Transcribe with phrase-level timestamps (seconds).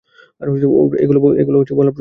[0.41, 0.47] ওর
[0.99, 1.87] এগুলো প্রয়োজন।